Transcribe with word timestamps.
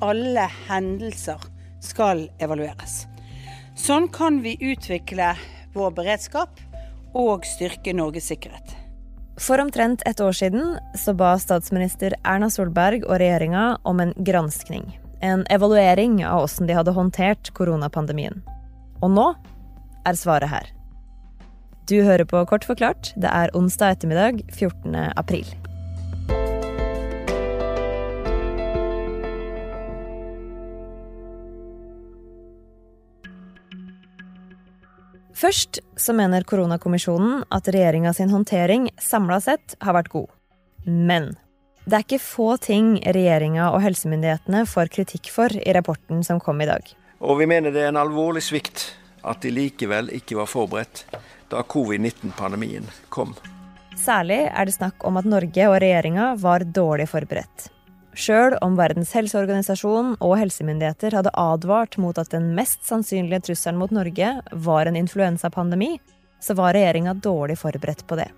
alle 0.00 0.48
hendelser 0.68 1.40
skal 1.82 2.28
evalueres. 2.42 3.06
Sånn 3.78 4.08
kan 4.12 4.42
vi 4.44 4.56
utvikle 4.60 5.32
vår 5.74 5.94
beredskap 5.96 6.60
og 7.18 7.46
styrke 7.48 7.94
Norges 7.96 8.28
sikkerhet. 8.30 8.76
For 9.40 9.60
omtrent 9.62 10.04
et 10.06 10.20
år 10.20 10.34
siden 10.36 10.76
så 10.98 11.14
ba 11.16 11.34
statsminister 11.40 12.14
Erna 12.20 12.50
Solberg 12.52 13.06
og 13.08 13.16
regjeringa 13.22 13.78
om 13.88 14.02
en 14.04 14.12
granskning. 14.20 14.84
En 15.24 15.46
evaluering 15.50 16.20
av 16.26 16.44
åssen 16.44 16.68
de 16.68 16.76
hadde 16.76 16.94
håndtert 16.94 17.52
koronapandemien. 17.56 18.42
Og 19.02 19.10
nå 19.16 19.32
er 20.06 20.18
svaret 20.18 20.52
her. 20.52 20.70
Du 21.90 21.98
hører 22.04 22.26
på 22.28 22.44
Kort 22.46 22.66
forklart. 22.68 23.14
Det 23.16 23.30
er 23.30 23.52
onsdag 23.58 23.96
ettermiddag 23.96 24.44
14. 24.52 24.94
april. 25.16 25.48
Først 35.34 35.80
så 35.96 36.12
mener 36.16 36.44
koronakommisjonen 36.44 37.44
at 37.50 37.68
regjeringa 37.72 38.12
sin 38.16 38.30
håndtering 38.30 38.90
samla 39.00 39.40
sett 39.40 39.76
har 39.80 39.96
vært 39.96 40.12
god. 40.12 40.28
Men 40.84 41.32
det 41.84 41.96
er 41.96 42.04
ikke 42.04 42.22
få 42.22 42.48
ting 42.62 42.94
regjeringa 43.02 43.70
og 43.72 43.82
helsemyndighetene 43.82 44.64
får 44.70 44.92
kritikk 44.94 45.32
for 45.34 45.50
i 45.56 45.74
rapporten 45.74 46.22
som 46.26 46.40
kom 46.42 46.60
i 46.62 46.68
dag. 46.68 46.84
Og 47.22 47.40
vi 47.40 47.48
mener 47.50 47.74
det 47.74 47.86
er 47.86 47.92
en 47.92 48.02
alvorlig 48.02 48.44
svikt 48.44 48.92
at 49.26 49.42
de 49.42 49.50
likevel 49.54 50.10
ikke 50.14 50.38
var 50.38 50.50
forberedt 50.50 51.04
da 51.52 51.62
covid-19-pandemien 51.74 52.86
kom. 53.12 53.34
Særlig 53.98 54.40
er 54.48 54.66
det 54.66 54.74
snakk 54.74 55.04
om 55.06 55.18
at 55.20 55.28
Norge 55.28 55.68
og 55.68 55.78
regjeringa 55.82 56.32
var 56.40 56.64
dårlig 56.64 57.06
forberedt. 57.10 57.68
Sjøl 58.12 58.58
om 58.60 58.74
Verdens 58.76 59.14
helseorganisasjon 59.16 60.16
og 60.20 60.34
helsemyndigheter 60.36 61.14
hadde 61.16 61.32
advart 61.38 61.96
mot 62.00 62.18
at 62.20 62.28
den 62.34 62.50
mest 62.56 62.84
sannsynlige 62.84 63.46
trusselen 63.48 63.80
mot 63.80 63.94
Norge 63.94 64.34
var 64.52 64.88
en 64.88 64.98
influensapandemi, 65.00 65.96
så 66.42 66.56
var 66.58 66.76
regjeringa 66.76 67.14
dårlig 67.24 67.56
forberedt 67.62 68.04
på 68.06 68.18
det. 68.20 68.28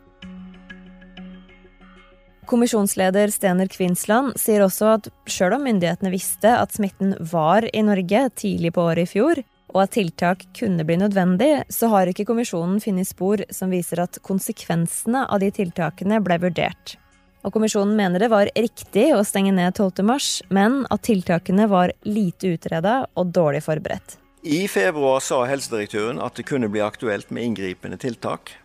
Kommisjonsleder 2.47 3.33
Stener 3.33 3.71
Kvinsland 3.73 4.37
sier 4.39 4.63
også 4.63 4.91
at 4.99 5.09
sjøl 5.27 5.57
om 5.57 5.65
myndighetene 5.65 6.13
visste 6.13 6.53
at 6.55 6.75
smitten 6.77 7.17
var 7.33 7.67
i 7.73 7.83
Norge 7.83 8.27
tidlig 8.37 8.75
på 8.77 8.85
året 8.85 9.09
i 9.09 9.13
fjor, 9.17 9.41
og 9.75 9.81
at 9.83 9.95
tiltak 9.97 10.45
kunne 10.55 10.85
bli 10.87 11.01
nødvendig, 11.01 11.65
så 11.73 11.89
har 11.91 12.07
ikke 12.07 12.29
kommisjonen 12.29 12.79
funnet 12.85 13.09
spor 13.11 13.43
som 13.51 13.73
viser 13.75 14.05
at 14.05 14.21
konsekvensene 14.23 15.25
av 15.25 15.43
de 15.43 15.51
tiltakene 15.57 16.21
ble 16.23 16.39
vurdert. 16.45 16.99
Og 17.45 17.53
kommisjonen 17.53 17.93
mener 17.97 18.23
det 18.23 18.31
var 18.33 18.49
riktig 18.57 19.11
å 19.13 19.21
stenge 19.27 19.53
ned 19.53 19.77
12.3, 19.77 20.49
men 20.49 20.83
at 20.91 21.05
tiltakene 21.05 21.69
var 21.69 21.93
lite 22.09 22.55
utreda 22.57 23.03
og 23.15 23.33
dårlig 23.37 23.61
forberedt. 23.67 24.17
I 24.45 24.65
februar 24.69 25.21
sa 25.25 25.43
helsedirektøren 25.49 26.21
at 26.21 26.37
det 26.37 26.47
kunne 26.49 26.69
bli 26.73 26.81
aktuelt 26.85 27.31
med 27.33 27.45
inngripende 27.45 28.01
tiltak. 28.01 28.57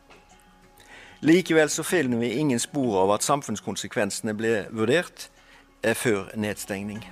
Likevel 1.19 1.69
så 1.71 1.83
finner 1.83 2.19
vi 2.19 2.33
ingen 2.39 2.59
spor 2.59 3.01
av 3.03 3.13
at 3.17 3.27
samfunnskonsekvensene 3.27 4.35
ble 4.39 4.53
vurdert 4.71 5.27
eh, 5.83 5.95
før 5.95 6.31
nedstengning. 6.39 7.03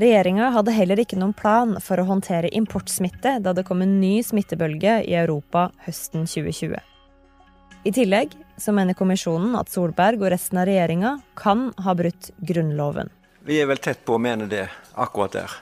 Regjeringa 0.00 0.52
hadde 0.54 0.74
heller 0.74 1.02
ikke 1.02 1.18
noen 1.18 1.34
plan 1.34 1.74
for 1.82 1.98
å 1.98 2.06
håndtere 2.06 2.52
importsmitte 2.54 3.40
da 3.42 3.54
det 3.54 3.66
kom 3.66 3.82
en 3.82 3.98
ny 4.02 4.20
smittebølge 4.22 5.00
i 5.10 5.18
Europa 5.18 5.68
høsten 5.86 6.30
2020. 6.30 6.78
I 7.80 7.92
tillegg 7.96 8.34
så 8.60 8.74
mener 8.76 8.92
kommisjonen 8.96 9.54
at 9.56 9.70
Solberg 9.72 10.20
og 10.20 10.28
resten 10.34 10.58
av 10.60 10.66
regjeringa 10.68 11.14
kan 11.38 11.70
ha 11.80 11.94
brutt 11.96 12.28
Grunnloven. 12.44 13.08
Vi 13.48 13.56
er 13.56 13.70
vel 13.70 13.80
tett 13.80 14.02
på 14.04 14.18
å 14.18 14.20
mene 14.20 14.44
det 14.50 14.66
akkurat 15.00 15.32
der. 15.32 15.54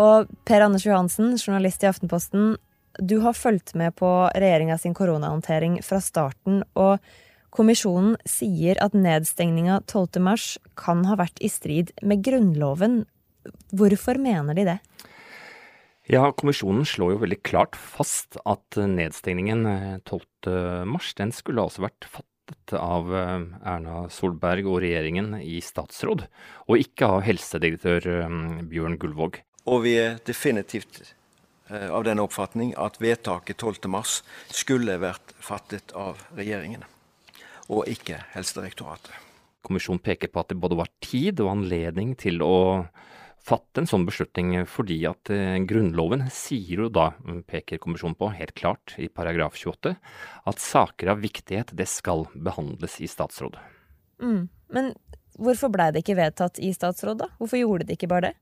Og 0.00 0.30
Per 0.48 0.64
Anders 0.64 0.86
Johansen, 0.86 1.34
journalist 1.36 1.84
i 1.84 1.90
Aftenposten, 1.90 2.54
du 2.98 3.18
har 3.20 3.36
fulgt 3.36 3.74
med 3.76 3.94
på 4.00 4.08
regjeringa 4.32 4.78
sin 4.80 4.96
koronahåndtering 4.96 5.82
fra 5.84 6.00
starten. 6.00 6.62
og 6.74 7.04
Kommisjonen 7.52 8.16
sier 8.28 8.80
at 8.80 8.96
nedstengninga 8.96 9.82
12.3 9.88 10.58
kan 10.76 11.04
ha 11.08 11.16
vært 11.20 11.40
i 11.44 11.52
strid 11.52 11.92
med 12.02 12.24
Grunnloven. 12.24 13.02
Hvorfor 13.76 14.20
mener 14.20 14.56
de 14.56 14.64
det? 14.68 14.78
Ja, 16.08 16.30
Kommisjonen 16.32 16.86
slår 16.88 17.10
jo 17.12 17.20
veldig 17.20 17.36
klart 17.44 17.76
fast 17.76 18.38
at 18.48 18.78
nedstengningen 18.80 19.66
12.3 20.08 20.48
eh, 20.48 21.10
den 21.18 21.34
skulle 21.36 21.66
altså 21.66 21.82
vært 21.84 22.06
fattet 22.08 22.72
av 22.72 23.10
eh, 23.12 23.44
Erna 23.68 24.06
Solberg 24.08 24.70
og 24.70 24.78
regjeringen 24.86 25.34
i 25.36 25.58
statsråd, 25.60 26.24
og 26.64 26.80
ikke 26.80 27.10
av 27.12 27.26
helsedirektør 27.26 28.08
eh, 28.14 28.38
Bjørn 28.70 28.96
Gullvåg. 29.02 29.36
Og 29.68 29.84
vi 29.84 29.98
er 30.00 30.16
definitivt 30.24 31.02
av 31.68 32.00
den 32.08 32.22
oppfatning 32.22 32.70
at 32.80 32.96
vedtaket 33.04 33.60
12.3 33.60 34.00
skulle 34.48 34.96
vært 35.02 35.34
fattet 35.44 35.92
av 35.92 36.22
regjeringen, 36.32 36.88
og 37.68 37.84
ikke 37.92 38.22
Helsedirektoratet. 38.32 39.12
Kommisjonen 39.60 40.00
peker 40.00 40.32
på 40.32 40.40
at 40.40 40.48
det 40.48 40.56
både 40.56 40.80
var 40.80 40.88
tid 41.04 41.44
og 41.44 41.52
anledning 41.58 42.16
til 42.16 42.40
å 42.40 42.56
fatte 43.48 43.82
en 43.82 43.88
sånn 43.88 44.06
beslutning 44.08 44.52
fordi 44.68 44.98
at 45.08 45.30
eh, 45.32 45.56
Grunnloven 45.68 46.26
sier 46.34 46.84
jo 46.84 46.90
da, 46.92 47.10
mm, 47.24 47.42
peker 47.48 47.80
kommisjonen 47.82 48.18
på 48.18 48.30
helt 48.36 48.54
klart 48.58 48.96
i 49.00 49.08
paragraf 49.12 49.56
28, 49.56 49.94
at 50.50 50.62
saker 50.62 51.12
av 51.14 51.22
viktighet 51.24 51.72
det 51.76 51.88
skal 51.90 52.26
behandles 52.34 52.98
i 53.04 53.08
statsråd. 53.10 53.56
Mm. 54.22 54.48
Men 54.74 54.92
hvorfor 55.38 55.72
blei 55.72 55.90
det 55.94 56.04
ikke 56.04 56.18
vedtatt 56.18 56.60
i 56.60 56.74
statsråd, 56.76 57.22
da? 57.22 57.30
Hvorfor 57.40 57.60
gjorde 57.60 57.88
de 57.88 57.96
ikke 57.96 58.10
bare 58.10 58.30
det? 58.30 58.36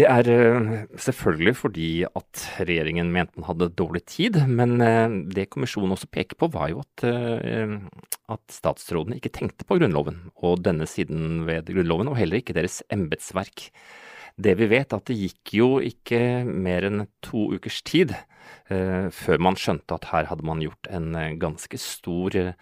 Det 0.00 0.06
er 0.08 0.28
eh, 0.32 0.68
selvfølgelig 0.96 1.52
fordi 1.58 1.88
at 2.08 2.44
regjeringen 2.64 3.10
mente 3.12 3.36
man 3.36 3.44
hadde 3.50 3.68
dårlig 3.76 4.00
tid, 4.08 4.38
men 4.48 4.80
eh, 4.80 5.16
det 5.36 5.50
kommisjonen 5.52 5.92
også 5.92 6.08
peker 6.08 6.38
på 6.40 6.48
var 6.54 6.70
jo 6.72 6.80
at, 6.80 7.04
eh, 7.04 7.74
at 8.32 8.56
statsrådene 8.56 9.18
ikke 9.20 9.34
tenkte 9.36 9.68
på 9.68 9.76
Grunnloven 9.76 10.30
og 10.40 10.62
denne 10.64 10.88
siden 10.88 11.44
ved 11.44 11.68
Grunnloven, 11.68 12.08
og 12.08 12.16
heller 12.16 12.40
ikke 12.40 12.56
deres 12.56 12.80
embetsverk. 12.88 13.68
Det 14.36 14.54
vi 14.58 14.68
vet, 14.70 14.92
at 14.94 15.08
det 15.10 15.18
gikk 15.18 15.54
jo 15.58 15.68
ikke 15.84 16.44
mer 16.48 16.86
enn 16.88 17.06
to 17.24 17.50
ukers 17.52 17.82
tid 17.84 18.14
eh, 18.72 19.08
før 19.12 19.42
man 19.44 19.58
skjønte 19.58 19.96
at 19.98 20.08
her 20.12 20.28
hadde 20.30 20.46
man 20.46 20.62
gjort 20.64 20.88
en 20.90 21.12
eh, 21.18 21.34
ganske 21.40 21.78
stor 21.80 22.36
eh, 22.40 22.54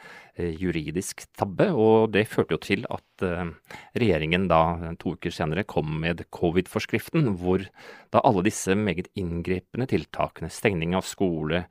juridisk 0.61 1.25
tabbe. 1.39 1.71
Og 1.71 2.11
det 2.15 2.27
førte 2.31 2.57
jo 2.57 2.61
til 2.65 2.87
at 2.91 3.27
eh, 3.27 3.55
regjeringen 4.03 4.49
da 4.51 4.63
to 5.01 5.15
uker 5.17 5.35
senere 5.35 5.67
kom 5.69 6.01
med 6.03 6.25
covid-forskriften, 6.35 7.35
hvor 7.41 7.65
da 8.11 8.25
alle 8.27 8.45
disse 8.47 8.75
meget 8.77 9.11
inngripende 9.19 9.89
tiltakene, 9.91 10.51
stengning 10.53 10.97
av 10.99 11.07
skole, 11.09 11.65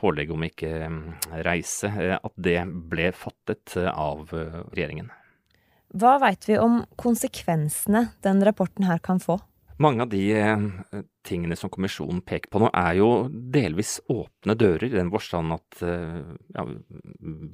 pålegg 0.00 0.30
om 0.32 0.46
ikke 0.46 0.74
mm, 0.88 1.00
reise, 1.46 1.90
eh, 1.90 2.18
at 2.18 2.36
det 2.38 2.60
ble 2.92 3.10
fattet 3.16 3.76
eh, 3.80 3.90
av 3.90 4.30
regjeringen. 4.30 5.10
Hva 5.90 6.20
veit 6.22 6.46
vi 6.46 6.54
om 6.60 6.84
konsekvensene 7.00 8.10
den 8.22 8.44
rapporten 8.46 8.86
her 8.86 9.00
kan 9.02 9.18
få? 9.22 9.40
Mange 9.80 10.02
av 10.04 10.10
de 10.12 10.32
eh, 10.36 10.58
tingene 11.24 11.56
som 11.56 11.70
kommisjonen 11.72 12.20
peker 12.20 12.50
på 12.52 12.60
nå, 12.60 12.66
er 12.76 12.98
jo 12.98 13.06
delvis 13.32 13.94
åpne 14.12 14.52
dører, 14.60 14.90
i 14.90 14.98
den 14.98 15.08
forstand 15.12 15.54
at 15.56 15.80
eh, 15.88 16.18
ja, 16.52 16.64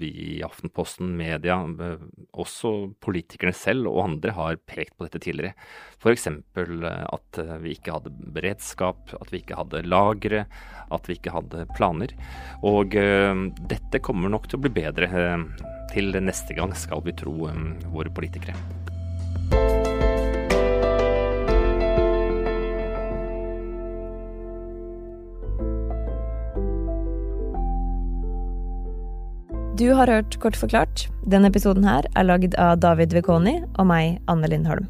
vi 0.00 0.10
i 0.24 0.40
Aftenposten, 0.42 1.12
media, 1.14 1.60
eh, 1.62 2.02
også 2.34 2.72
politikerne 3.06 3.54
selv 3.54 3.92
og 3.92 4.00
andre 4.08 4.34
har 4.34 4.58
pekt 4.58 4.96
på 4.96 5.06
dette 5.06 5.22
tidligere. 5.22 5.54
F.eks. 6.02 6.26
at 6.26 7.40
vi 7.62 7.76
ikke 7.76 7.94
hadde 7.94 8.14
beredskap, 8.34 9.14
at 9.20 9.30
vi 9.30 9.44
ikke 9.44 9.60
hadde 9.62 9.86
lagre, 9.86 10.48
at 10.90 11.06
vi 11.06 11.20
ikke 11.20 11.36
hadde 11.36 11.68
planer. 11.78 12.10
Og 12.66 12.98
dette 13.70 14.02
kommer 14.02 14.34
nok 14.34 14.50
til 14.50 14.58
å 14.58 14.66
bli 14.66 14.74
bedre 14.82 15.08
til 15.94 16.18
neste 16.18 16.58
gang, 16.58 16.74
skal 16.74 17.06
vi 17.06 17.14
tro 17.22 17.38
våre 17.94 18.10
politikere. 18.10 18.95
Du 29.76 29.90
har 29.92 30.08
hørt 30.08 30.38
Kort 30.40 30.56
forklart. 30.56 31.02
Denne 31.28 31.50
episoden 31.50 31.84
her 31.84 32.06
er 32.16 32.24
lagd 32.24 32.54
av 32.56 32.78
David 32.80 33.12
Vekoni 33.12 33.58
og 33.76 33.84
meg, 33.90 34.22
Anne 34.24 34.48
Lindholm. 34.48 34.86